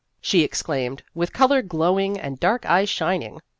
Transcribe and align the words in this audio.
she 0.19 0.41
exclaimed, 0.41 1.03
with 1.13 1.31
color 1.31 1.61
glowing 1.61 2.19
and 2.19 2.39
dark 2.39 2.65
eyes 2.65 2.89
shining. 2.89 3.39